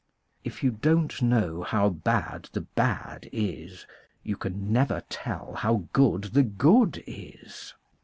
If 0.43 0.63
you 0.63 0.71
don't 0.71 1.21
know 1.21 1.61
how 1.61 1.89
bad 1.89 2.49
the 2.53 2.61
bad 2.61 3.29
is 3.31 3.85
you 4.23 4.35
can 4.35 4.73
never 4.73 5.03
tell 5.09 5.53
how 5.53 5.89
good 5.93 6.23
the 6.33 6.41
good 6.41 7.03
is. 7.05 7.75